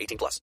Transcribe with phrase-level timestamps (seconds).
[0.00, 0.40] 18 plus.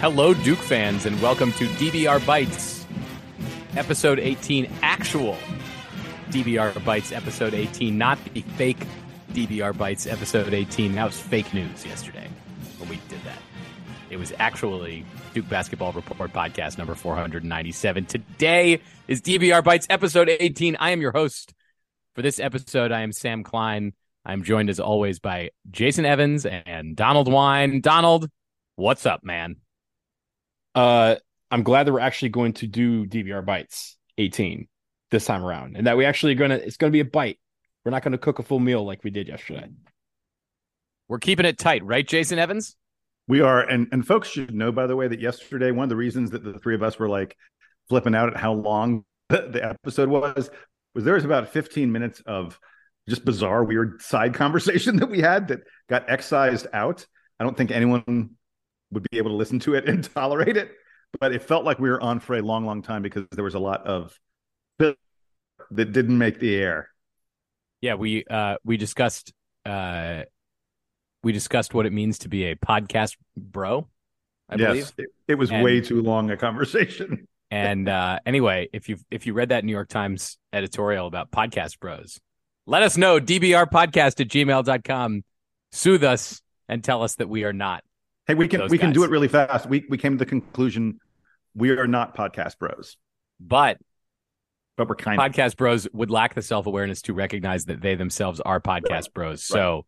[0.00, 2.86] Hello, Duke fans, and welcome to DBR Bites,
[3.76, 5.36] episode 18, actual
[6.30, 8.84] DBR Bites, episode 18, not the fake
[9.32, 10.94] DBR Bites, episode 18.
[10.94, 12.28] That was fake news yesterday
[12.78, 13.38] when we did that.
[14.10, 15.04] It was actually
[15.34, 18.06] Duke Basketball Report podcast number 497.
[18.06, 20.76] Today is DBR Bites, episode 18.
[20.78, 21.54] I am your host
[22.14, 22.92] for this episode.
[22.92, 23.92] I am Sam Klein.
[24.24, 27.80] I'm joined as always by Jason Evans and Donald Wine.
[27.80, 28.28] Donald,
[28.76, 29.56] what's up, man?
[30.76, 31.16] uh,
[31.50, 34.68] I'm glad that we're actually going to do DBR bites 18
[35.10, 37.38] this time around, and that we actually are gonna it's gonna be a bite.
[37.84, 39.68] We're not gonna cook a full meal like we did yesterday.
[41.08, 42.76] We're keeping it tight, right, Jason Evans?
[43.28, 45.96] We are, and and folks should know, by the way, that yesterday one of the
[45.96, 47.36] reasons that the three of us were like
[47.88, 50.50] flipping out at how long the, the episode was
[50.94, 52.58] was there was about 15 minutes of
[53.08, 57.06] just bizarre, weird side conversation that we had that got excised out.
[57.38, 58.30] I don't think anyone
[58.90, 60.72] would be able to listen to it and tolerate it,
[61.20, 63.54] but it felt like we were on for a long, long time because there was
[63.54, 64.18] a lot of
[64.78, 64.96] that
[65.92, 66.90] didn't make the air.
[67.80, 69.32] Yeah, we uh we discussed
[69.64, 70.22] uh
[71.22, 73.88] we discussed what it means to be a podcast bro.
[74.48, 74.92] I yes, believe.
[74.98, 77.26] it, it was And- way too long a conversation.
[77.48, 81.78] And uh anyway, if you if you read that New York Times editorial about podcast
[81.78, 82.18] bros,
[82.66, 83.20] let us know.
[83.20, 85.22] DBRpodcast at gmail.com.
[85.70, 87.84] Soothe us and tell us that we are not.
[88.26, 89.68] Hey, we can we can do it really fast.
[89.68, 90.98] We we came to the conclusion
[91.54, 92.96] we are not podcast bros,
[93.38, 93.78] But
[94.76, 95.30] but we're kind of.
[95.32, 99.42] podcast bros would lack the self awareness to recognize that they themselves are podcast bros.
[99.42, 99.86] So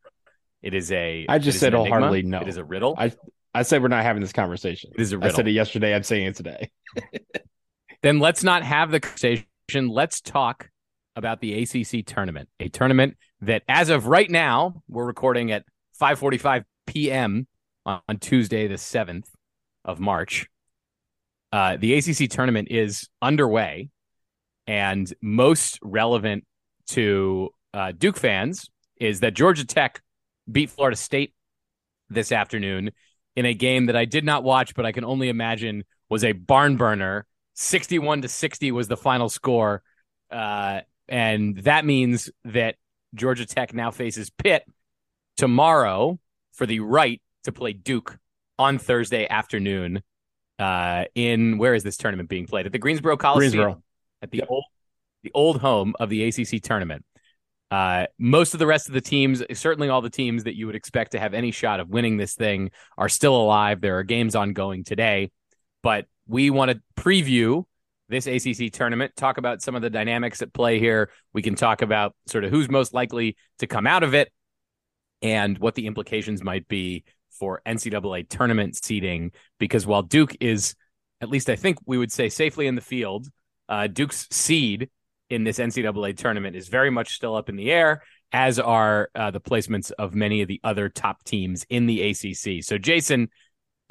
[0.62, 1.26] it is a.
[1.28, 1.94] I just said an enigma.
[1.96, 2.40] wholeheartedly no.
[2.40, 2.94] It is a riddle.
[2.98, 3.12] I
[3.54, 4.90] I said we're not having this conversation.
[4.94, 5.36] it is a I riddle.
[5.36, 5.94] said it yesterday.
[5.94, 6.70] I'm saying it today.
[8.02, 9.46] then let's not have the conversation.
[9.70, 10.70] Let's talk
[11.16, 15.64] about the ACC tournament, a tournament that, as of right now, we're recording at
[16.00, 17.46] 5:45 p.m.
[17.84, 19.28] on, on Tuesday, the seventh
[19.84, 20.48] of March.
[21.50, 23.90] Uh, the ACC tournament is underway,
[24.68, 26.44] and most relevant
[26.88, 28.68] to uh, Duke fans
[29.00, 30.02] is that Georgia Tech
[30.50, 31.32] beat Florida State
[32.10, 32.90] this afternoon
[33.34, 36.32] in a game that I did not watch, but I can only imagine was a
[36.32, 37.26] barn burner.
[37.54, 39.82] 61 to 60 was the final score.
[40.30, 42.76] Uh, and that means that
[43.14, 44.64] Georgia Tech now faces Pitt
[45.38, 46.18] tomorrow
[46.52, 48.18] for the right to play Duke
[48.58, 50.02] on Thursday afternoon.
[50.58, 52.66] Uh, in where is this tournament being played?
[52.66, 53.82] At the Greensboro Coliseum, Greensboro.
[54.22, 54.48] At the Yep.
[54.50, 54.64] old
[55.24, 57.04] the old home of the ACC tournament.
[57.70, 60.76] Uh, most of the rest of the teams, certainly all the teams that you would
[60.76, 63.80] expect to have any shot of winning this thing, are still alive.
[63.80, 65.30] There are games ongoing today,
[65.82, 67.64] but we want to preview
[68.08, 71.10] this ACC tournament, talk about some of the dynamics at play here.
[71.34, 74.32] We can talk about sort of who's most likely to come out of it
[75.20, 79.32] and what the implications might be for NCAA tournament seeding.
[79.58, 80.74] Because while Duke is,
[81.20, 83.28] at least I think we would say, safely in the field,
[83.68, 84.88] uh, Duke's seed
[85.30, 89.30] in this NCAA tournament is very much still up in the air, as are uh,
[89.30, 92.62] the placements of many of the other top teams in the ACC.
[92.62, 93.28] So, Jason,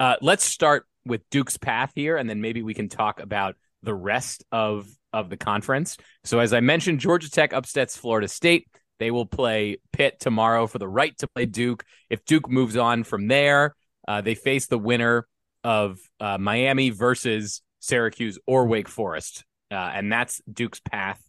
[0.00, 3.94] uh, let's start with Duke's path here, and then maybe we can talk about the
[3.94, 5.96] rest of of the conference.
[6.24, 8.68] So, as I mentioned, Georgia Tech upsets Florida State.
[8.98, 11.84] They will play Pitt tomorrow for the right to play Duke.
[12.10, 13.76] If Duke moves on from there,
[14.08, 15.26] uh, they face the winner
[15.62, 19.44] of uh, Miami versus Syracuse or Wake Forest.
[19.70, 21.22] Uh, and that's Duke's path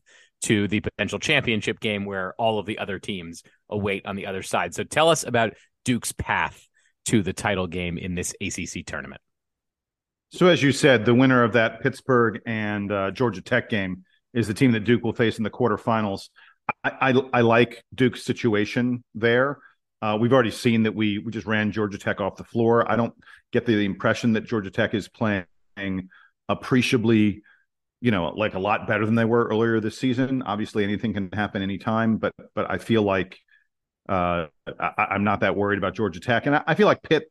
[0.44, 4.42] to the potential championship game where all of the other teams await on the other
[4.42, 4.74] side.
[4.74, 5.54] So tell us about
[5.84, 6.66] Duke's path
[7.08, 9.22] to the title game in this ACC tournament.
[10.32, 14.04] So, as you said, the winner of that Pittsburgh and uh, Georgia Tech game
[14.34, 16.30] is the team that Duke will face in the quarterfinals.
[16.84, 19.58] I, I, I like Duke's situation there.
[20.02, 22.90] Uh, we've already seen that we we just ran Georgia Tech off the floor.
[22.90, 23.14] I don't
[23.52, 25.46] get the impression that Georgia Tech is playing
[26.48, 27.42] appreciably
[28.02, 30.42] you know, like a lot better than they were earlier this season.
[30.44, 33.40] Obviously, anything can happen anytime, but but I feel like
[34.08, 34.48] uh,
[34.80, 37.30] I, am not that worried about Georgia Tech, and I, I, feel like Pitt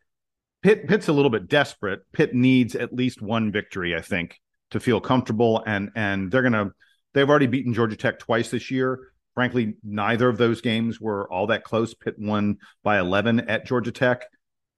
[0.62, 2.00] Pitt Pitt's a little bit desperate.
[2.12, 4.38] Pitt needs at least one victory, I think,
[4.70, 6.70] to feel comfortable, and and they're gonna
[7.14, 9.12] they've already beaten Georgia Tech twice this year.
[9.34, 11.94] Frankly, neither of those games were all that close.
[11.94, 14.24] Pitt won by 11 at Georgia Tech.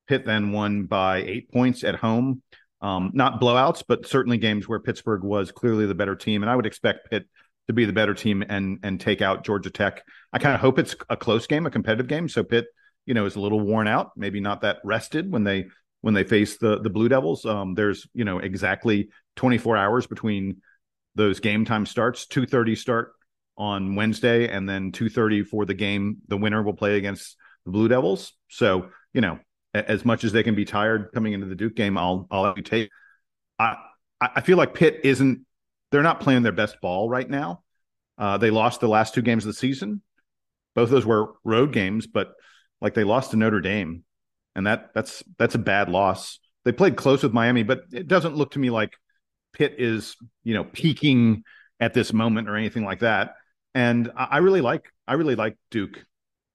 [0.06, 2.42] Pitt then won by eight points at home.
[2.82, 6.56] Um, not blowouts, but certainly games where Pittsburgh was clearly the better team, and I
[6.56, 7.26] would expect Pitt
[7.68, 10.02] to be the better team and and take out Georgia Tech.
[10.32, 12.66] I kind of hope it's a close game, a competitive game, so Pitt,
[13.06, 15.66] you know, is a little worn out, maybe not that rested when they
[16.00, 17.44] when they face the the Blue Devils.
[17.44, 20.62] Um, there's you know exactly 24 hours between
[21.14, 22.26] those game time starts.
[22.26, 23.12] 2:30 start
[23.56, 26.18] on Wednesday, and then 2:30 for the game.
[26.28, 27.36] The winner will play against
[27.66, 28.32] the Blue Devils.
[28.48, 29.38] So you know
[29.74, 32.90] as much as they can be tired coming into the Duke game, I'll I'll take.
[33.58, 33.76] I
[34.20, 35.46] I feel like Pitt isn't.
[35.90, 37.62] They're not playing their best ball right now.
[38.18, 40.02] Uh, they lost the last two games of the season.
[40.74, 42.34] Both of those were road games, but
[42.80, 44.04] like they lost to Notre Dame,
[44.54, 46.38] and that that's that's a bad loss.
[46.64, 48.92] They played close with Miami, but it doesn't look to me like
[49.52, 51.44] Pitt is you know peaking
[51.80, 53.34] at this moment or anything like that.
[53.74, 56.04] And I, I really like I really like Duke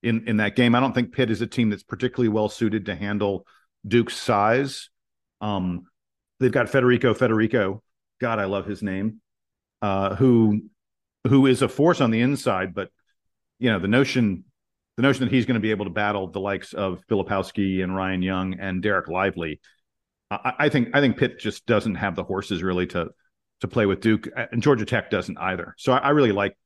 [0.06, 0.76] in in that game.
[0.76, 3.46] I don't think Pitt is a team that's particularly well suited to handle
[3.88, 4.90] Duke's size.
[5.42, 5.86] Um,
[6.40, 7.82] they've got Federiko Federiko.
[8.22, 9.22] God, I love his name.
[9.82, 10.62] Uh, who
[11.28, 12.90] who is a force on the inside, but
[13.60, 14.46] you know the notion
[14.98, 17.94] the notion that he's going to be able to battle the likes of Filipowski and
[17.94, 19.60] Ryan Young and Dereck Lively.
[20.32, 23.10] I, think I think Pitt just doesn't have the horses really to
[23.62, 25.76] to play with Duke, and Georgia Tech doesn't either.
[25.78, 26.58] So I, I really like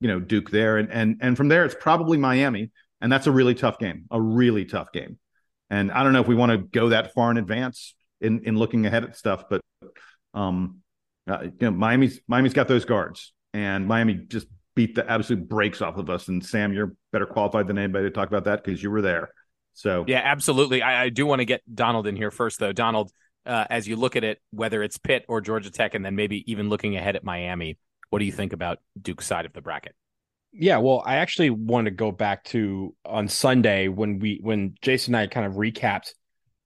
[0.00, 2.70] you know Duke there, and and and from there it's probably Miami,
[3.00, 5.18] and that's a really tough game, a really tough game.
[5.68, 8.56] And I don't know if we want to go that far in advance in in
[8.56, 9.60] looking ahead at stuff, but
[10.34, 10.78] um,
[11.28, 15.82] uh, you know Miami's Miami's got those guards, and Miami just beat the absolute brakes
[15.82, 16.28] off of us.
[16.28, 19.30] And Sam, you're better qualified than anybody to talk about that because you were there.
[19.74, 20.82] So yeah, absolutely.
[20.82, 22.72] I, I do want to get Donald in here first, though.
[22.72, 23.10] Donald,
[23.46, 26.50] uh, as you look at it, whether it's Pitt or Georgia Tech, and then maybe
[26.50, 27.78] even looking ahead at Miami,
[28.10, 29.94] what do you think about Duke's side of the bracket?
[30.52, 35.14] Yeah, well, I actually want to go back to on Sunday when we when Jason
[35.14, 36.12] and I kind of recapped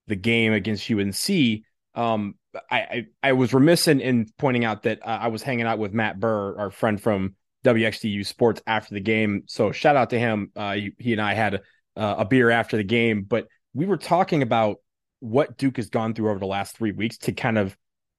[0.07, 1.63] the game against UNC.
[1.95, 2.35] Um,
[2.71, 5.79] I, I, I was remiss in, in pointing out that uh, I was hanging out
[5.79, 7.35] with Matt Burr, our friend from
[7.65, 9.43] WXDU Sports, after the game.
[9.47, 10.51] So shout out to him.
[10.57, 11.61] Uh, he, he and I had a,
[11.97, 14.79] a beer after the game, but we were talking about
[15.21, 17.77] what Duke has gone through over the last three weeks to kind of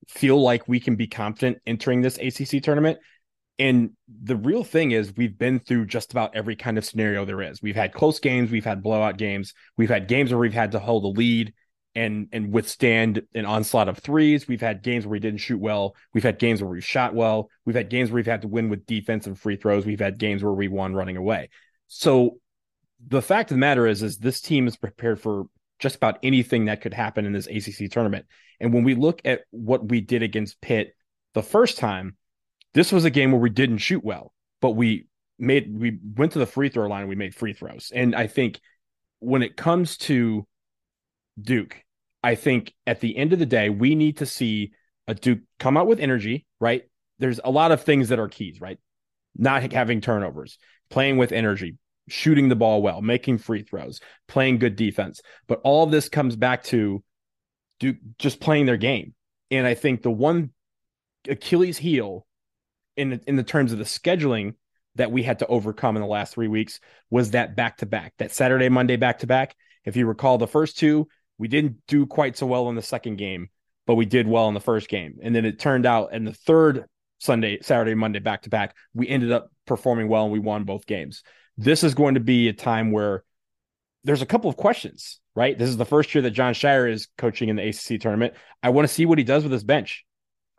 [0.07, 2.99] feel like we can be confident entering this ACC tournament.
[3.57, 7.41] And the real thing is, we've been through just about every kind of scenario there
[7.41, 7.61] is.
[7.61, 10.79] We've had close games, we've had blowout games, we've had games where we've had to
[10.79, 11.53] hold a lead
[11.95, 14.47] and and withstand an onslaught of threes.
[14.47, 15.95] We've had games where we didn't shoot well.
[16.13, 17.49] We've had games where we shot well.
[17.65, 19.85] We've had games where we've had to win with defensive free throws.
[19.85, 21.49] We've had games where we won running away.
[21.87, 22.39] So
[23.07, 25.45] the fact of the matter is, is this team is prepared for
[25.79, 28.25] just about anything that could happen in this ACC tournament.
[28.59, 30.95] And when we look at what we did against Pitt
[31.33, 32.15] the first time,
[32.75, 35.07] this was a game where we didn't shoot well, but we
[35.39, 37.91] made we went to the free throw line and we made free throws.
[37.95, 38.59] And I think
[39.19, 40.45] when it comes to
[41.41, 41.81] Duke,
[42.21, 44.73] I think at the end of the day, we need to see
[45.07, 46.83] a Duke come out with energy, right?
[47.17, 48.77] There's a lot of things that are keys, right?
[49.37, 50.57] Not having turnovers,
[50.89, 51.77] playing with energy,
[52.09, 55.21] shooting the ball well, making free throws, playing good defense.
[55.47, 57.01] But all this comes back to
[57.79, 59.13] Duke just playing their game.
[59.49, 60.51] And I think the one
[61.29, 62.25] Achilles heel
[62.97, 64.55] in in the terms of the scheduling
[64.95, 68.13] that we had to overcome in the last three weeks was that back to back,
[68.17, 69.55] that Saturday, Monday back to back.
[69.83, 73.17] If you recall, the first two, we didn't do quite so well in the second
[73.17, 73.49] game,
[73.85, 75.17] but we did well in the first game.
[75.21, 76.85] And then it turned out in the third
[77.19, 80.85] Sunday, Saturday, Monday back to back, we ended up performing well and we won both
[80.85, 81.23] games.
[81.57, 83.23] This is going to be a time where
[84.03, 85.57] there's a couple of questions, right?
[85.57, 88.33] This is the first year that Jon Scheyer is coaching in the ACC tournament.
[88.61, 90.05] I want to see what he does with his bench.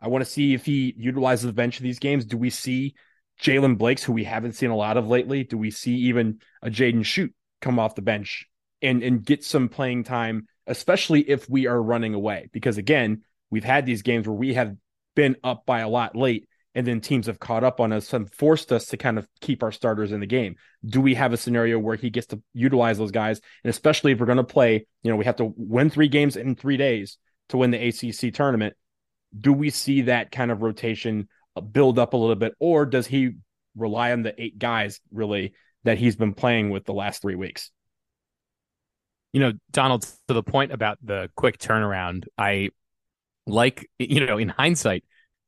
[0.01, 2.25] I want to see if he utilizes the bench in these games.
[2.25, 2.95] Do we see
[3.41, 5.43] Jaylen Blakes, who we haven't seen a lot of lately?
[5.43, 8.45] Do we see even a Jaden Schutt come off the bench
[8.81, 12.49] and and get some playing time, especially if we are running away?
[12.51, 14.75] Because again, we've had these games where we have
[15.15, 18.31] been up by a lot late, and then teams have caught up on us and
[18.31, 20.55] forced us to kind of keep our starters in the game.
[20.85, 23.41] Do we have a scenario where he gets to utilize those guys?
[23.63, 26.35] And especially if we're going to play, you know, we have to win three games
[26.35, 27.17] in three days
[27.49, 28.75] to win the ACC tournament
[29.37, 33.07] do we see that kind of rotation uh, build up a little bit, or does
[33.07, 33.31] he
[33.75, 35.53] rely on the eight guys really
[35.83, 37.71] that he's been playing with the last three weeks?
[39.33, 42.69] You know, Donald, to the point about the quick turnaround, I
[43.45, 45.03] like, you know, in hindsight,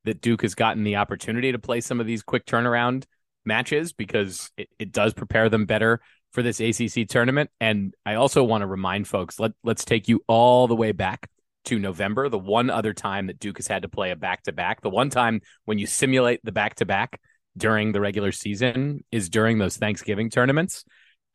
[0.06, 3.06] that Duke has gotten the opportunity to play some of these quick turnaround
[3.46, 7.50] matches because it, it does prepare them better for this ACC tournament.
[7.60, 11.30] And I also want to remind folks let let's take you all the way back
[11.66, 14.52] to November, the one other time that Duke has had to play a back to
[14.52, 17.20] back, the one time when you simulate the back to back
[17.58, 20.86] during the regular season is during those Thanksgiving tournaments.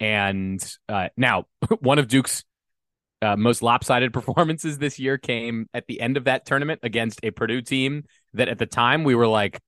[0.01, 1.45] And uh, now,
[1.81, 2.45] one of Duke's
[3.23, 7.31] uh, most lopsided performances this year came at the end of that tournament against a
[7.31, 8.05] Purdue team
[8.35, 9.61] that at the time we were like,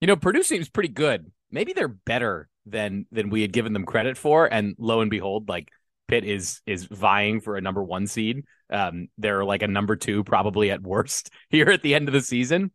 [0.00, 1.30] you know, Purdue seems pretty good.
[1.50, 4.46] Maybe they're better than than we had given them credit for.
[4.46, 5.70] And lo and behold, like
[6.08, 8.44] Pitt is is vying for a number one seed.
[8.70, 12.20] Um, they're like a number two, probably at worst here at the end of the
[12.20, 12.70] season.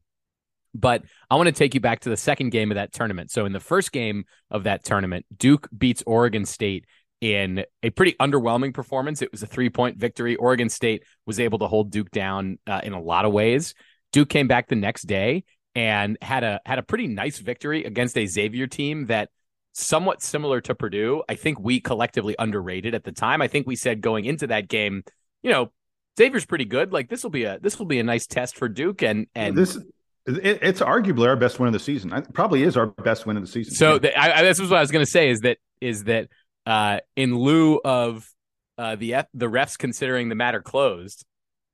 [0.75, 3.31] But I want to take you back to the second game of that tournament.
[3.31, 6.85] So in the first game of that tournament, Duke beats Oregon State
[7.21, 9.21] in a pretty underwhelming performance.
[9.21, 10.35] It was a three point victory.
[10.35, 13.73] Oregon State was able to hold Duke down uh, in a lot of ways.
[14.11, 15.43] Duke came back the next day
[15.75, 19.29] and had a had a pretty nice victory against a Xavier team that
[19.73, 21.23] somewhat similar to Purdue.
[21.29, 23.41] I think we collectively underrated at the time.
[23.41, 25.03] I think we said going into that game,
[25.41, 25.71] you know,
[26.19, 26.91] Xavier's pretty good.
[26.91, 29.55] Like this will be a this will be a nice test for Duke and and
[29.55, 29.77] this
[30.25, 32.11] it, it's arguably our best win of the season.
[32.11, 33.73] It probably is our best win of the season.
[33.73, 36.27] So the, I, this is what I was going to say is that is that
[36.65, 38.29] uh, in lieu of
[38.77, 41.25] uh, the F, the refs considering the matter closed,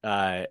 [0.04, 0.44] uh,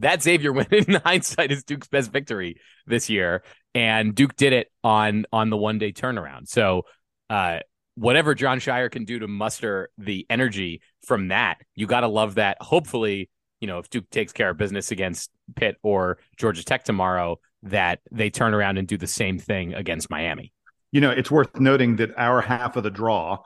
[0.00, 3.42] that Xavier win in hindsight is Duke's best victory this year,
[3.74, 6.48] and Duke did it on on the one day turnaround.
[6.48, 6.82] So
[7.30, 7.60] uh,
[7.94, 12.36] whatever Jon Scheyer can do to muster the energy from that, you got to love
[12.36, 12.56] that.
[12.60, 13.28] Hopefully,
[13.60, 18.00] you know, if Duke takes care of business against Pitt or Georgia Tech tomorrow, that
[18.10, 20.52] they turn around and do the same thing against Miami.
[20.90, 23.38] You know, it's worth noting that our half of the draw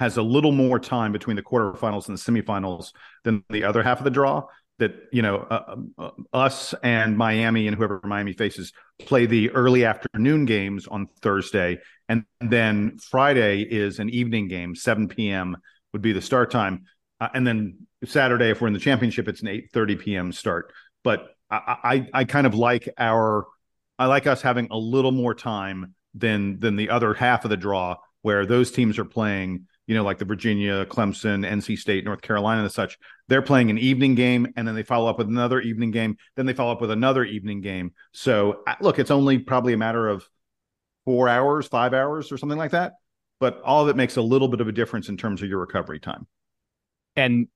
[0.00, 3.98] has a little more time between the quarterfinals and the semifinals than the other half
[3.98, 4.44] of the draw
[4.78, 9.84] that you know uh, uh, us and Miami and whoever Miami faces play the early
[9.84, 11.78] afternoon games on Thursday,
[12.08, 15.56] and then Friday is an evening game, 7 p.m.
[15.92, 16.84] would be the start time,
[17.20, 20.32] uh, and then Saturday, if we're in the championship, it's an 8:30 p.m.
[20.32, 20.72] start.
[21.02, 23.46] But I, I, I kind of like our,
[23.98, 27.56] I like us having a little more time than than the other half of the
[27.56, 32.22] draw, where those teams are playing you know, like the Virginia, Clemson, NC State, North
[32.22, 32.98] Carolina, and such,
[33.28, 36.16] they're playing an evening game and then they follow up with another evening game.
[36.36, 37.92] Then they follow up with another evening game.
[38.12, 40.28] So, look, it's only probably a matter of
[41.04, 42.94] four hours, five hours, or something like that.
[43.40, 45.58] But all of it makes a little bit of a difference in terms of your
[45.58, 46.26] recovery time.
[47.16, 47.48] And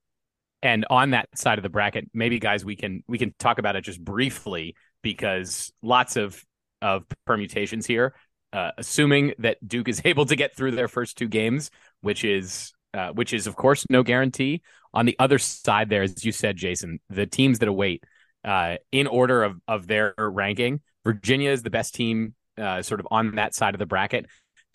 [0.61, 3.75] and on that side of the bracket, maybe guys, we can we can talk about
[3.75, 6.43] it just briefly because lots of
[6.81, 8.13] of permutations here.
[8.51, 11.69] Uh, assuming that Duke is able to get through their first two games,
[12.01, 14.61] which is uh, which is of course no guarantee.
[14.93, 18.03] On the other side, there, as you said, Jason, the teams that await
[18.43, 23.07] uh, in order of of their ranking, Virginia is the best team, uh, sort of
[23.11, 24.25] on that side of the bracket.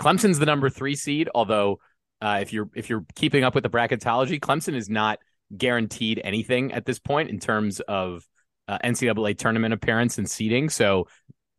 [0.01, 1.79] Clemson's the number three seed, although
[2.21, 5.19] uh, if you're if you're keeping up with the bracketology, Clemson is not
[5.57, 8.27] guaranteed anything at this point in terms of
[8.69, 10.69] uh, NCAA tournament appearance and seeding.
[10.69, 11.09] So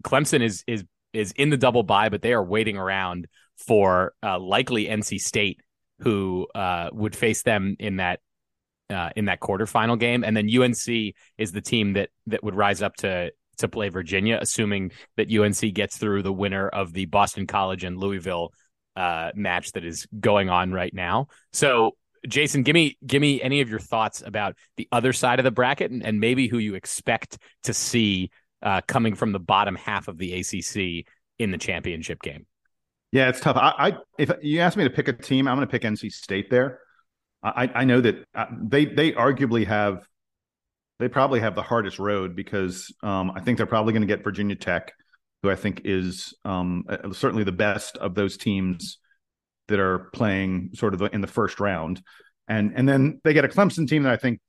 [0.03, 4.39] Clemson is is is in the double bye, but they are waiting around for uh,
[4.39, 5.61] likely NC State,
[5.99, 8.19] who uh, would face them in that
[8.89, 12.81] uh, in that quarterfinal game, and then UNC is the team that that would rise
[12.81, 17.47] up to to play Virginia, assuming that UNC gets through the winner of the Boston
[17.47, 18.51] College and Louisville
[18.95, 21.27] uh, match that is going on right now.
[21.53, 21.91] So,
[22.27, 25.51] Jason, give me give me any of your thoughts about the other side of the
[25.51, 28.29] bracket and, and maybe who you expect to see
[28.61, 31.05] uh, coming from the bottom half of the ACC
[31.39, 32.45] in the championship game.
[33.15, 33.55] Yeah, it's tough.
[33.55, 36.11] I, I if you ask me to pick a team, I'm going to pick NC
[36.11, 36.81] State there.
[37.41, 40.05] I, I know that uh, they they arguably have
[40.99, 44.21] they probably have the hardest road because um, I think they're probably going to get
[44.21, 44.91] Virginia Tech,
[45.41, 48.97] who I think is um, uh, certainly the best of those teams
[49.69, 52.01] that are playing sort of in the first round,
[52.49, 54.41] and and then they get a Clemson team that I think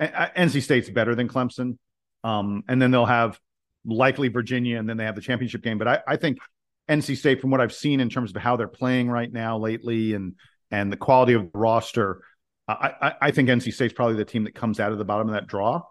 [0.00, 1.76] NC State's better than Clemson,
[2.24, 3.38] um, and then they'll have
[3.84, 5.76] likely Virginia, and then they have the championship game.
[5.76, 6.38] But I, I think
[6.88, 10.14] NC State, from what I've seen in terms of how they're playing right now lately,
[10.14, 10.34] and
[10.70, 12.22] and the quality of the roster,
[12.68, 15.28] I, I, I think NC State's probably the team that comes out of the bottom
[15.28, 15.82] of that draw.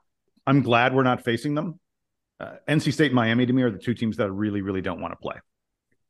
[0.45, 1.79] I'm glad we're not facing them.
[2.39, 4.81] Uh, NC State and Miami to me are the two teams that I really, really
[4.81, 5.35] don't want to play.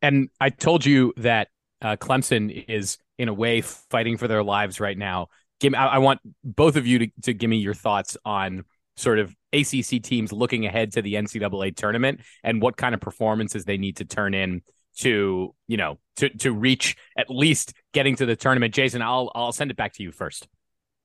[0.02, 1.50] And I told you that
[1.82, 5.28] uh, Clemson is in a way fighting for their lives right now.
[5.60, 8.66] Give me, I, I want both of you to, to give me your thoughts on
[8.98, 13.66] sort of ACC teams looking ahead to the NCAA tournament and what kind of performances
[13.66, 14.62] they need to turn in
[15.00, 18.74] to you know to to reach at least getting to the tournament.
[18.74, 20.48] Jason, I'll I'll send it back to you first.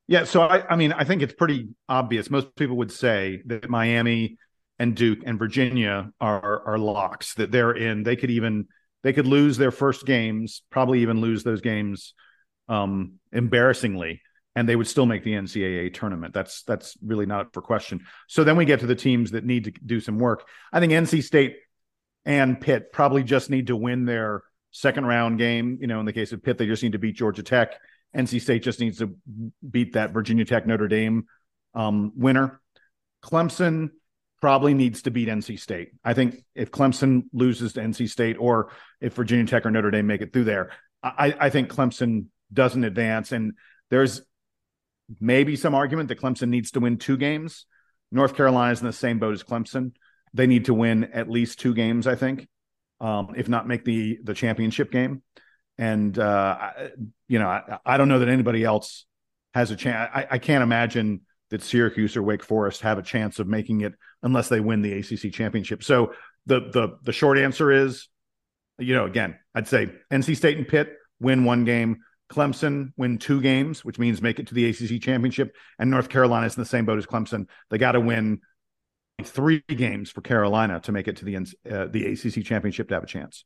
[0.09, 2.31] Yeah, so I, I mean, I think it's pretty obvious.
[2.31, 4.39] Most people would say that Miami
[4.79, 8.03] and Duke and Virginia are are locks that they're in.
[8.03, 8.67] They could even
[9.03, 12.15] they could lose their first games, probably even lose those games
[12.69, 14.21] um, embarrassingly,
[14.57, 16.35] and they would still make the NCAA tournament.
[16.35, 18.05] That's that's really not for question.
[18.27, 20.47] So then we get to the teams that need to do some work.
[20.73, 21.57] I think NC State
[22.25, 25.79] and Pitt probably just need to win their second round game.
[25.81, 27.75] You know, in the case of Pitt, they just need to beat Georgia Tech
[28.15, 29.15] NC State just needs to
[29.69, 31.27] beat that Virginia Tech Notre Dame
[31.75, 32.61] um, winner.
[33.23, 33.91] Clemson
[34.41, 35.93] probably needs to beat NC State.
[36.05, 40.07] I think if Clemson loses to NC State or if Virginia Tech or Notre Dame
[40.07, 40.71] make it through there,
[41.03, 43.33] I, I think Clemson doesn't advance.
[43.33, 43.53] And
[43.91, 44.23] there's
[45.21, 47.67] maybe some argument that Clemson needs to win two games.
[48.11, 49.93] North Carolina's in the same boat as Clemson.
[50.35, 52.49] They need to win at least two games, I think,
[53.01, 55.23] um, if not make the the championship game.
[55.79, 56.73] And uh,
[57.29, 59.07] you know, I, I, don't know that anybody else
[59.55, 60.11] has a chance.
[60.15, 63.95] I, I, can't imagine that Syracuse or Wake Forest have a chance of making it
[64.23, 65.83] unless they win the ACC championship.
[65.83, 66.13] So
[66.47, 68.09] the the the short answer is,
[68.79, 72.01] you know, again, I'd say NC State and Pitt win one game.
[72.31, 75.55] Clemson win two games, which means make it to the ACC championship.
[75.79, 77.47] And North Carolina is in the same boat as Clemson.
[77.71, 78.41] They got to win
[79.27, 83.05] three games for Carolina to make it to the uh, the ACC championship to have
[83.05, 83.45] a chance.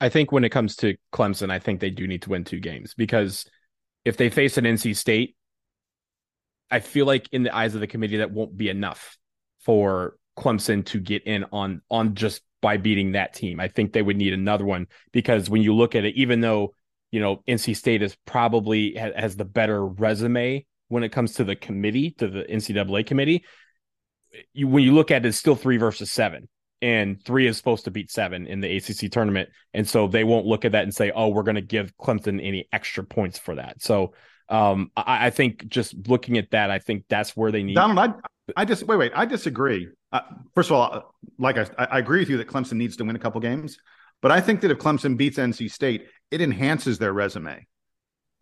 [0.00, 2.60] I think when it comes to Clemson, I think they do need to win two
[2.60, 3.46] games because
[4.04, 5.36] if they face an NC State,
[6.70, 9.16] I feel like in the eyes of the committee that won't be enough
[9.60, 13.60] for Clemson to get in on on just by beating that team.
[13.60, 16.74] I think they would need another one because when you look at it, even though
[17.10, 21.56] you know NC State is probably has the better resume when it comes to the
[21.56, 23.44] committee to the NCAA committee,
[24.52, 26.48] you, when you look at it, it's still three versus seven
[26.82, 29.48] and three is supposed to beat seven in the ACC tournament.
[29.72, 32.44] And so they won't look at that and say, oh, we're going to give Clemson
[32.44, 33.80] any extra points for that.
[33.82, 34.12] So
[34.50, 37.74] um, I, I, think just looking at that, I think that's where they need.
[37.74, 39.88] Donald, I, I just wait, wait, I disagree.
[40.12, 40.20] Uh,
[40.54, 43.18] first of all, like I, I agree with you that Clemson needs to win a
[43.18, 43.78] couple games,
[44.20, 47.66] but I think that if Clemson beats NC State, it enhances their resume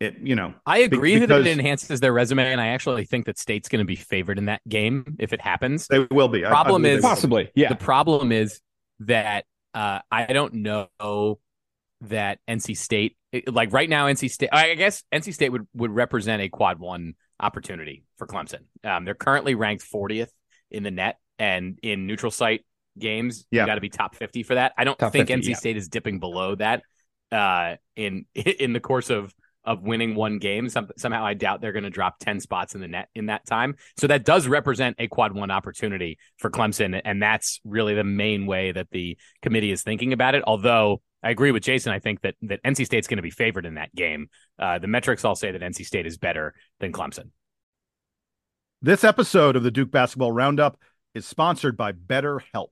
[0.03, 3.25] it you know i agree because, that it enhances their resume and i actually think
[3.25, 5.87] that state's going to be favored in that game if it happens.
[5.87, 6.41] They will be.
[6.41, 7.69] Problem I, I is possibly yeah.
[7.69, 8.61] the problem is
[8.99, 11.39] that uh, i don't know
[12.01, 13.15] that nc state
[13.47, 17.15] like right now nc state i guess nc state would would represent a quad one
[17.39, 18.61] opportunity for clemson.
[18.83, 20.29] Um, they're currently ranked 40th
[20.71, 22.65] in the net and in neutral site
[22.97, 23.61] games yeah.
[23.61, 24.73] you got to be top 50 for that.
[24.77, 25.55] I don't top think 50, nc yeah.
[25.55, 26.83] state is dipping below that
[27.31, 29.33] uh, in in the course of
[29.65, 30.69] of winning one game.
[30.69, 33.45] Some, somehow I doubt they're going to drop 10 spots in the net in that
[33.45, 33.75] time.
[33.97, 36.99] So that does represent a quad one opportunity for Clemson.
[37.03, 40.43] And that's really the main way that the committee is thinking about it.
[40.45, 41.93] Although I agree with Jason.
[41.93, 44.27] I think that, that NC State's going to be favored in that game.
[44.59, 47.29] Uh, the metrics all say that NC State is better than Clemson.
[48.81, 50.77] This episode of the Duke Basketball Roundup
[51.15, 52.71] is sponsored by BetterHelp.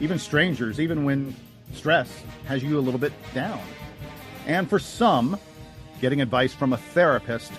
[0.00, 1.34] even strangers, even when
[1.74, 3.60] stress has you a little bit down.
[4.46, 5.38] And for some,
[6.00, 7.52] getting advice from a therapist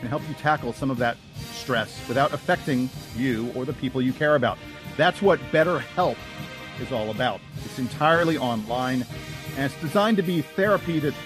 [0.00, 1.16] can help you tackle some of that
[1.52, 4.58] stress without affecting you or the people you care about.
[4.96, 6.16] That's what BetterHelp
[6.80, 7.40] is all about.
[7.64, 9.06] It's entirely online
[9.56, 11.16] and it's designed to be therapy that's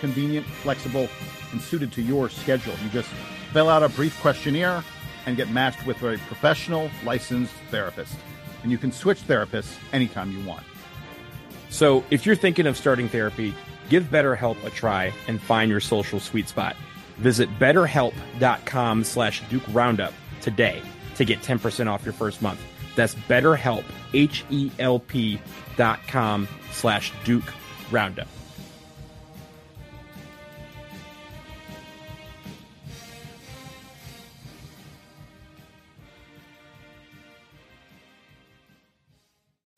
[0.00, 1.08] convenient, flexible,
[1.50, 2.74] and suited to your schedule.
[2.82, 3.08] You just
[3.52, 4.82] fill out a brief questionnaire
[5.26, 8.14] and get matched with a professional, licensed therapist.
[8.62, 10.64] And you can switch therapists anytime you want.
[11.70, 13.54] So if you're thinking of starting therapy,
[13.88, 16.76] give BetterHelp a try and find your social sweet spot.
[17.16, 20.82] Visit betterhelp.com slash Duke Roundup today
[21.16, 22.60] to get 10% off your first month.
[22.94, 25.40] That's betterhelp, H-E-L-P
[25.76, 27.50] dot com slash Duke
[27.90, 28.28] Roundup.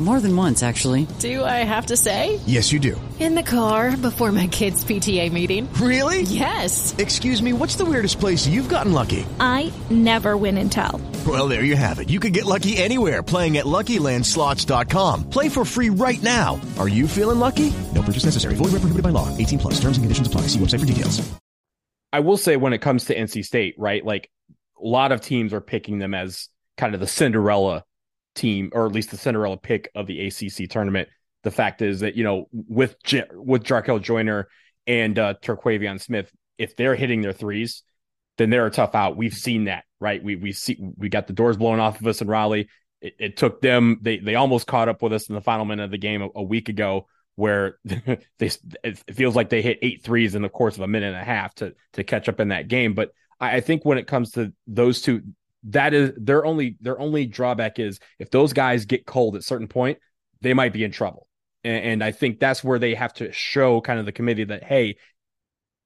[0.00, 1.06] More than once, actually.
[1.18, 2.40] Do I have to say?
[2.46, 2.98] Yes, you do.
[3.18, 5.70] In the car before my kids' PTA meeting.
[5.74, 6.22] Really?
[6.22, 6.94] Yes.
[6.96, 9.26] Excuse me, what's the weirdest place you've gotten lucky?
[9.38, 11.02] I never win and tell.
[11.26, 12.08] Well, there you have it.
[12.08, 15.28] You can get lucky anywhere playing at LuckyLandSlots.com.
[15.28, 16.58] Play for free right now.
[16.78, 17.70] Are you feeling lucky?
[17.94, 18.54] No purchase necessary.
[18.54, 19.28] Void where prohibited by law.
[19.36, 19.74] 18 plus.
[19.74, 20.42] Terms and conditions apply.
[20.42, 21.20] See website for details.
[22.10, 24.02] I will say when it comes to NC State, right?
[24.02, 24.30] Like
[24.82, 27.84] a lot of teams are picking them as kind of the Cinderella
[28.40, 31.08] team, or at least the Cinderella pick of the ACC tournament.
[31.42, 34.48] The fact is that you know with J- with Jarkel Joiner
[34.86, 37.82] and uh, Terquavion Smith, if they're hitting their threes,
[38.38, 39.16] then they're a tough out.
[39.16, 40.22] We've seen that, right?
[40.22, 42.68] We we see we got the doors blown off of us in Raleigh.
[43.00, 45.84] It, it took them; they they almost caught up with us in the final minute
[45.84, 48.50] of the game a, a week ago, where they
[48.84, 51.24] it feels like they hit eight threes in the course of a minute and a
[51.24, 52.94] half to to catch up in that game.
[52.94, 55.22] But I, I think when it comes to those two,
[55.64, 59.68] that is their only their only drawback is if those guys get cold at certain
[59.68, 59.98] point,
[60.40, 61.26] they might be in trouble.
[61.64, 64.64] And, and I think that's where they have to show kind of the committee that
[64.64, 64.96] hey,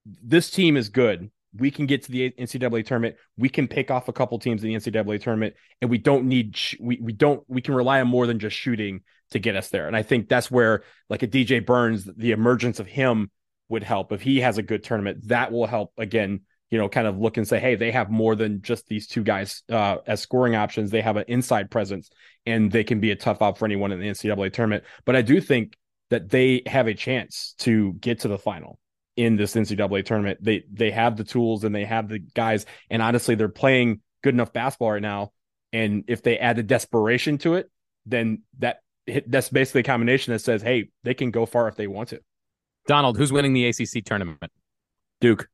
[0.07, 1.31] this team is good.
[1.57, 3.17] We can get to the NCAA tournament.
[3.37, 6.59] We can pick off a couple teams in the NCAA tournament, and we don't need
[6.81, 9.87] we we don't we can rely on more than just shooting to get us there.
[9.87, 13.31] And I think that's where like a DJ Burns, the emergence of him
[13.69, 15.29] would help if he has a good tournament.
[15.29, 16.41] That will help again
[16.75, 19.23] you know, kind of look and say, hey, they have more than just these two
[19.23, 20.91] guys uh, as scoring options.
[20.91, 22.11] They have an inside presence
[22.47, 24.83] and they can be a tough out for anyone in the NCAA tournament.
[25.05, 25.77] But I do think
[26.11, 28.81] that they have a chance to get to the final
[29.17, 30.41] in this NCAA tournament.
[30.43, 34.35] They they have the tools and they have the guys, and honestly, they're playing good
[34.35, 35.31] enough basketball right now.
[35.73, 37.71] And if they add the desperation to it,
[38.05, 38.79] then that
[39.29, 42.19] that's basically a combination that says, hey, they can go far if they want to.
[42.89, 44.51] Donald, who's winning the ACC tournament?
[45.21, 45.49] Duke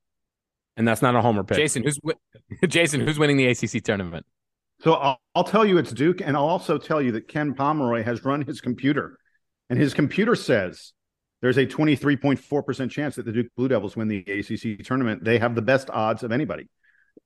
[0.76, 1.56] and that's not a homer pick.
[1.56, 1.98] Jason, who's
[2.68, 4.26] Jason, who's winning the ACC tournament?
[4.80, 8.02] So I'll, I'll tell you it's Duke, and I'll also tell you that Ken Pomeroy
[8.02, 9.18] has run his computer,
[9.68, 10.92] and his computer says
[11.42, 15.24] there's a 23.4% chance that the Duke Blue Devils win the ACC tournament.
[15.24, 16.68] They have the best odds of anybody.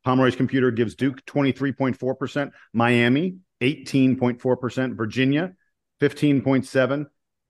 [0.05, 5.53] Pomeroy's computer gives Duke 23.4%, Miami 18.4%, Virginia
[6.01, 7.07] 15.7,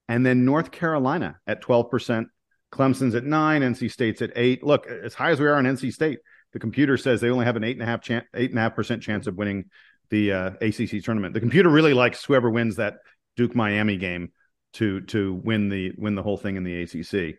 [0.08, 2.26] and then North Carolina at 12%,
[2.74, 4.64] Clemson's at nine, NC State's at eight.
[4.64, 6.18] Look, as high as we are on NC State,
[6.52, 8.62] the computer says they only have an eight and a half chance, eight and a
[8.62, 9.66] half percent chance of winning
[10.10, 11.34] the uh, ACC tournament.
[11.34, 12.96] The computer really likes whoever wins that
[13.36, 14.32] Duke Miami game
[14.74, 17.36] to to win the win the whole thing in the ACC.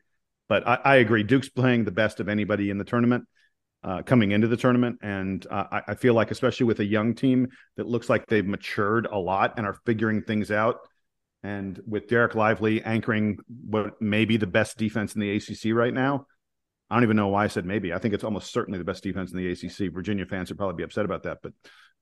[0.47, 3.25] But I, I agree, Duke's playing the best of anybody in the tournament.
[3.83, 4.97] Uh, coming into the tournament.
[5.03, 8.43] And uh, I, I, feel like, especially with a young team that looks like they've
[8.43, 10.77] matured a lot and are figuring things out,
[11.45, 13.37] and with Dereck Lively anchoring
[13.69, 16.25] what may be the best defense in the ACC right now,
[16.89, 17.93] I don't even know why I said maybe.
[17.93, 19.93] I think it's almost certainly the best defense in the ACC.
[19.93, 21.53] Virginia fans would probably be upset about that, but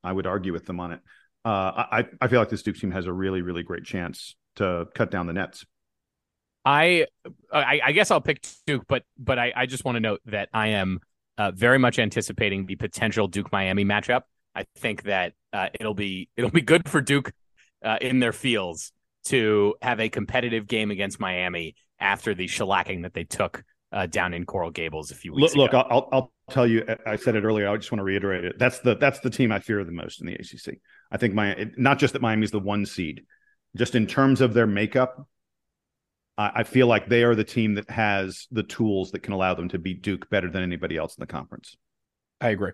[0.02, 1.02] I would argue with them on it.
[1.44, 4.88] Uh, I, I feel like this Duke team has a really, really great chance to
[4.96, 5.66] cut down the nets.
[6.64, 7.08] I,
[7.52, 10.48] I, I guess I'll pick Duke, but but I, I just want to note that
[10.54, 11.02] I am
[11.38, 14.22] uh, very much anticipating the potential Duke Miami matchup.
[14.56, 17.34] I think that uh, it'll be it'll be good for Duke
[17.84, 18.94] uh, in their fields
[19.26, 24.34] to have a competitive game against Miami after the shellacking that they took uh, down
[24.34, 25.78] in Coral Gables a few weeks look, ago.
[25.78, 26.84] Look, I'll, I'll tell you.
[27.06, 27.70] I said it earlier.
[27.70, 28.58] I just want to reiterate it.
[28.58, 30.80] That's the that's the team I fear the most in the ACC.
[31.12, 33.24] I think my not just that Miami's the one seed,
[33.78, 35.28] just in terms of their makeup.
[36.38, 39.54] I, I feel like they are the team that has the tools that can allow
[39.54, 41.78] them to beat Duke better than anybody else in the conference.
[42.42, 42.72] I agree.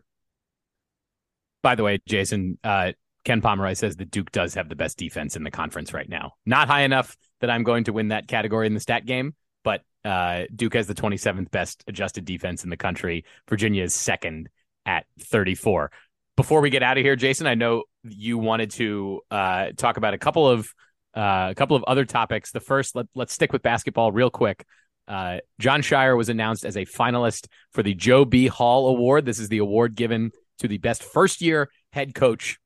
[1.61, 2.93] By the way, Jason, uh,
[3.25, 6.33] Ken Pomeroy says that Duke does have the best defense in the conference right now.
[6.45, 9.81] Not high enough that I'm going to win that category in the stat game, but
[10.05, 13.25] uh, Duke has the 27th best adjusted defense in the country.
[13.47, 14.49] Virginia is second
[14.85, 15.91] at 34.
[16.37, 20.13] Before we get out of here, Jason, I know you wanted to uh, talk about
[20.13, 20.73] a couple of
[21.15, 22.51] uh, a couple of other topics.
[22.51, 24.63] The first, let, let's stick with basketball real quick.
[25.07, 28.47] Uh, Jon Scheyer was announced as a finalist for the Joe B.
[28.47, 29.25] Hall Award.
[29.25, 32.59] This is the award given to the best first year head coach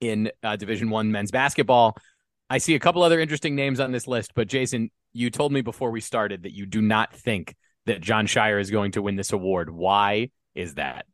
[0.00, 1.96] in uh, Division One men's basketball.
[2.48, 5.62] I see a couple other interesting names on this list, but Jason, you told me
[5.62, 7.56] before we started that you do not think
[7.86, 9.70] that Jon Scheyer is going to win this award.
[9.70, 11.06] Why is that?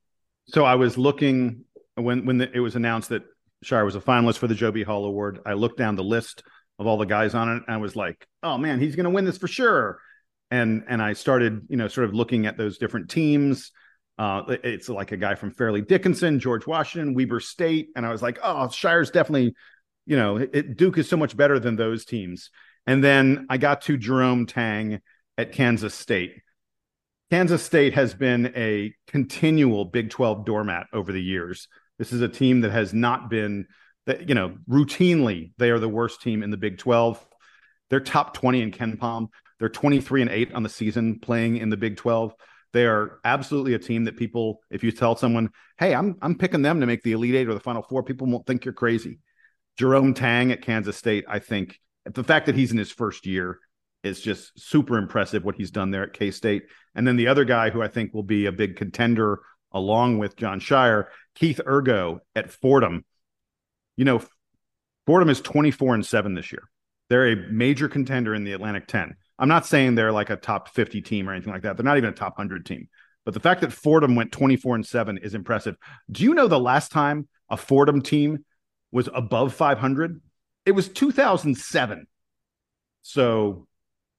[0.46, 1.64] So I was looking
[1.94, 3.22] when when the, it was announced that
[3.64, 4.82] Scheyer was a finalist for the Joe B.
[4.82, 5.40] Hall Award.
[5.46, 6.42] I looked down the list
[6.78, 9.10] of all the guys on it, and I was like, "Oh man, he's going to
[9.10, 10.00] win this for sure."
[10.50, 13.70] And and I started, you know, sort of looking at those different teams.
[14.18, 18.22] Uh, it's like a guy from Fairleigh Dickinson, George Washington, Weber State, and I was
[18.22, 19.54] like, "Oh, Scheyer's definitely."
[20.04, 22.50] You know, it, Duke is so much better than those teams.
[22.86, 25.00] And then I got to Jerome Tang
[25.38, 26.42] at Kansas State.
[27.30, 31.68] Kansas State has been a continual Big 12 doormat over the years.
[31.98, 33.66] This is a team that has not been
[34.06, 37.24] that, you know, routinely they are the worst team in the Big 12.
[37.88, 39.28] They're top 20 in KenPom.
[39.58, 42.34] They're 23 and 8 on the season playing in the Big 12.
[42.72, 46.62] They are absolutely a team that people, if you tell someone, hey, I'm I'm picking
[46.62, 49.18] them to make the Elite Eight or the Final Four, people won't think you're crazy.
[49.78, 53.58] Jerome Tang at Kansas State, I think the fact that he's in his first year
[54.02, 56.64] is just super impressive what he's done there at K State.
[56.94, 59.40] And then the other guy who I think will be a big contender
[59.72, 63.04] along with Jon Scheyer, Keith Urgo at Fordham.
[63.96, 64.22] You know,
[65.06, 66.62] Fordham is 24 and 7 this year.
[67.08, 69.16] They're a major contender in the Atlantic 10.
[69.38, 71.76] I'm not saying they're like a top 50 team or anything like that.
[71.76, 72.88] They're not even a top 100 team.
[73.24, 75.76] But the fact that Fordham went 24 and 7 is impressive.
[76.10, 78.44] Do you know the last time a Fordham team
[78.90, 80.20] was above 500?
[80.66, 82.06] It was 2007.
[83.02, 83.66] So,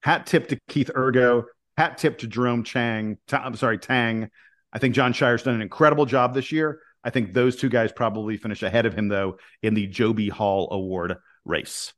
[0.02, 1.46] hat tip to Keith Urgo,
[1.78, 3.18] hat tip to Jerome Chang.
[3.32, 4.30] I'm sorry, Tang.
[4.74, 6.80] I think Jon Scheyer's done an incredible job this year.
[7.04, 10.30] I think those two guys probably finish ahead of him though in the Joe B.
[10.30, 11.94] Hall Award race.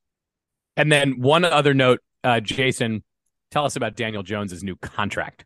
[0.75, 3.03] And then one other note, uh, Jason,
[3.51, 5.45] tell us about Daniel Jones's new contract.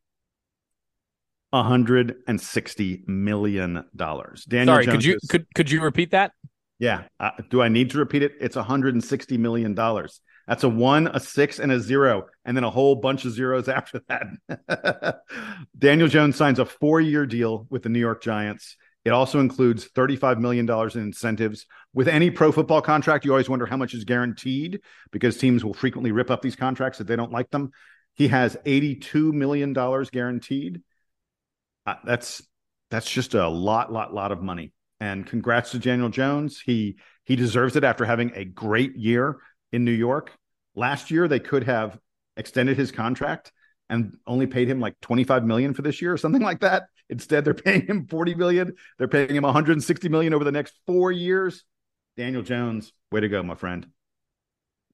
[1.52, 4.46] 160 million dollars.
[4.46, 6.32] Daniel Sorry, Jones could you is- could could you repeat that?
[6.78, 7.04] Yeah.
[7.20, 8.34] Uh, do I need to repeat it?
[8.40, 10.22] It's 160 million dollars.
[10.48, 13.68] That's a one, a six, and a zero, and then a whole bunch of zeros
[13.68, 15.20] after that.
[15.78, 18.76] Daniel Jones signs a four-year deal with the New York Giants.
[19.06, 21.66] It also includes $35 million in incentives.
[21.94, 24.82] With any pro football contract, you always wonder how much is guaranteed
[25.12, 27.72] because teams will frequently rip up these contracts if they don't like them.
[28.16, 30.82] He has $82 million guaranteed.
[31.86, 32.44] Uh, that's
[32.92, 34.74] that's just a lot, lot, lot of money.
[35.00, 36.60] And congrats to Daniel Jones.
[36.60, 39.38] He he deserves it after having a great year
[39.72, 40.34] in New York.
[40.76, 41.98] Last year they could have
[42.36, 43.52] extended his contract
[43.90, 46.84] and only paid him like 25 million for this year or something like that.
[47.10, 48.76] Instead, they're paying him 40 million.
[48.98, 51.64] They're paying him 160 million over the next four years.
[52.18, 53.88] Daniel Jones, way to go, my friend.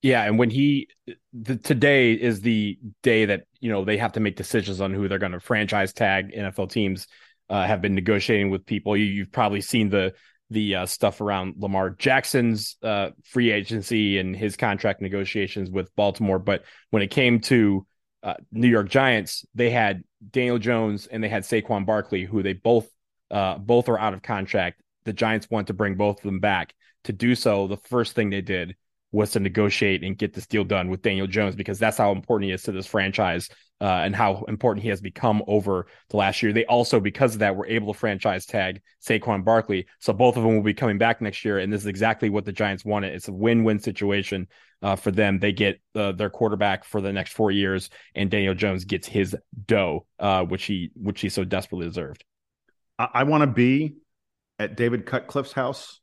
[0.02, 0.90] Yeah, and when he
[1.34, 5.08] the, today is the day that you know they have to make decisions on who
[5.08, 6.32] they're going to franchise tag.
[6.32, 7.08] NFL teams
[7.50, 8.96] uh, have been negotiating with people.
[8.96, 10.14] You, have probably seen the
[10.52, 16.38] the uh, stuff around Lamar Jackson's uh, free agency and his contract negotiations with Baltimore.
[16.38, 17.88] But when it came to
[18.26, 22.54] uh, New York Giants, they had Daniel Jones and they had Saquon Barkley, who they
[22.54, 22.90] both
[23.30, 24.82] uh, both are out of contract.
[25.06, 26.74] The Giants want to bring both of them back.
[27.06, 28.76] To do so, the first thing they did
[29.12, 32.48] was to negotiate and get this deal done with Daniel Jones because that's how important
[32.50, 36.42] he is to this franchise uh, and how important he has become over the last
[36.42, 36.52] year.
[36.52, 39.86] They also, because of that, were able to franchise tag Saquon Barkley.
[40.00, 41.60] So both of them will be coming back next year.
[41.60, 43.14] And this is exactly what the Giants wanted.
[43.14, 44.48] It's a win win situation
[44.82, 45.40] uh, for them.
[45.40, 49.36] They get uh, their quarterback for the next four years, and Daniel Jones gets his
[49.66, 52.24] dough, uh, which he which he so desperately deserved.
[53.00, 53.96] I, I want to be
[54.60, 56.00] at David Cutcliffe's house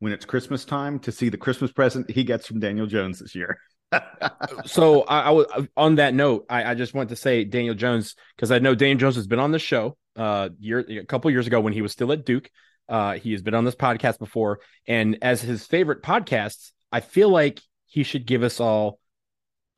[0.00, 3.34] when it's Christmas time to see the Christmas present he gets from Daniel Jones this
[3.34, 3.58] year.
[4.64, 6.46] so I, I was on that note.
[6.48, 9.38] I, I just want to say Daniel Jones because I know Daniel Jones has been
[9.38, 12.50] on the show uh year a couple years ago when he was still at Duke.
[12.88, 17.30] Uh, he has been on this podcast before, and as his favorite podcasts, I feel
[17.30, 17.60] like
[17.94, 18.98] he should give us all,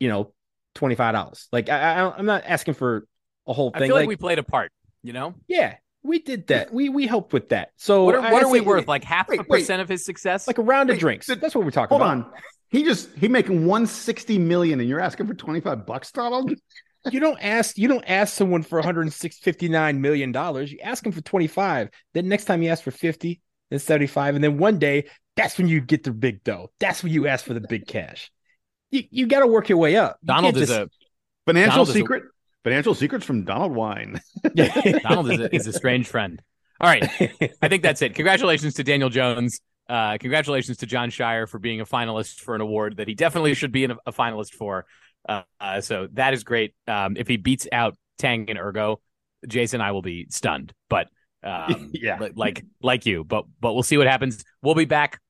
[0.00, 0.32] you know,
[0.74, 1.48] twenty five dollars.
[1.52, 3.06] Like I, I, I'm not asking for
[3.46, 3.88] a whole I thing.
[3.88, 4.72] feel like, we played a part.
[5.02, 6.72] You know, yeah, we did that.
[6.72, 7.72] We we helped with that.
[7.76, 8.88] So what are, what are we think- worth?
[8.88, 9.60] Like half wait, a wait.
[9.60, 10.46] percent of his success?
[10.46, 11.26] Like a round of Wait, drinks.
[11.26, 12.22] th- That's what we're talking Hold about.
[12.22, 12.40] Hold on.
[12.70, 16.54] He just he making 160 million and you're asking for 25 bucks, Donald?
[17.12, 17.78] You don't ask.
[17.78, 20.72] You don't ask someone for 159 million dollars.
[20.72, 21.88] You ask them for 25.
[22.14, 25.68] Then next time you ask for 50, then 75, and then one day that's when
[25.68, 26.70] you get the big dough.
[26.80, 28.30] That's when you ask for the big cash.
[28.90, 30.18] You you got to work your way up.
[30.22, 30.90] You Donald can't is just- a
[31.46, 32.22] Financial Donald is a- secret.
[32.64, 34.20] Financial secrets from Donald Wine.
[35.02, 36.42] Donald is a, is a strange friend.
[36.80, 37.04] All right,
[37.62, 38.14] I think that's it.
[38.16, 39.60] Congratulations to Daniel Jones.
[39.88, 43.54] Uh, congratulations to Jon Scheyer for being a finalist for an award that he definitely
[43.54, 44.84] should be in a, a finalist for.
[45.28, 46.74] Uh, uh, so that is great.
[46.88, 48.96] Um, if he beats out Tang and Urgo,
[49.46, 50.72] Jason, I will be stunned.
[50.90, 51.06] But
[51.46, 52.18] um, Yeah.
[52.34, 53.24] like like you.
[53.24, 54.44] But but we'll see what happens.
[54.62, 55.20] We'll be back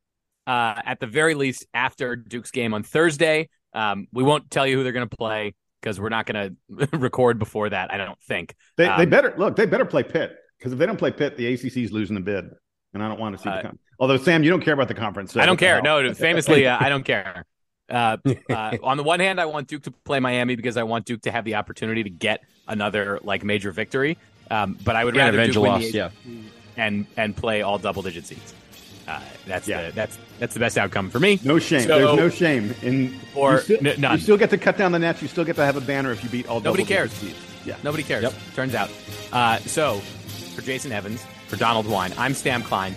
[0.46, 3.48] uh, at the very least after Duke's game on Thursday.
[3.72, 6.88] Um, we won't tell you who they're going to play because we're not going to
[6.98, 7.92] record before that.
[7.92, 8.54] I don't think.
[8.76, 9.56] They, they Um, better look.
[9.56, 12.46] They better play Pitt because if they don't play Pitt, the ACC's losing the bid,
[12.94, 13.62] and I don't want to see Uh, the.
[13.62, 15.32] Con- Although Sam, you don't care about the conference.
[15.32, 15.80] so I don't care.
[15.82, 17.44] No, famously, uh, I don't care.
[17.88, 18.16] Uh,
[18.50, 21.22] uh, on the one hand, I want Duke to play Miami because I want Duke
[21.22, 24.18] to have the opportunity to get another like major victory.
[24.50, 26.10] Um, but I would And rather Duke win loss, the yeah.
[26.76, 28.54] and and play all double digit seeds.
[29.08, 29.86] Uh, that's Yeah.
[29.86, 31.38] the that's that's the best outcome for me.
[31.44, 31.82] No shame.
[31.86, 34.12] So- There's no shame in Or you still, n- none.
[34.18, 35.22] You still get to cut down the nets.
[35.22, 36.60] You still get to have a banner if you beat all.
[36.60, 37.12] Nobody cares.
[37.12, 37.38] seeds.
[37.64, 37.76] Yeah.
[37.82, 38.22] Nobody cares.
[38.24, 38.34] Yep.
[38.54, 38.90] Turns out.
[39.32, 39.98] Uh, so
[40.54, 42.96] for Jason Evans, for Donald Wine, I'm Sam Klein.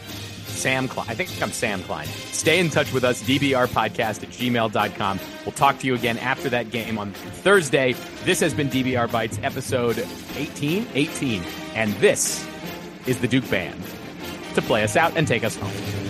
[0.60, 1.08] Sam Klein.
[1.10, 2.08] I think I'm Sam Klein.
[2.32, 5.19] Stay in touch with us, dbrpodcast at gmail.com.
[5.45, 7.95] We'll talk to you again after that game on Thursday.
[8.26, 10.88] This has been DBR Bites, episode 18?
[10.93, 11.43] 18.
[11.76, 12.45] And this
[13.08, 13.82] is the Duke Band
[14.56, 16.09] to play us out and take us home.